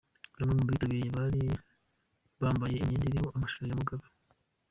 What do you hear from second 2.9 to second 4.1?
iriho amashusho ya Mugabe.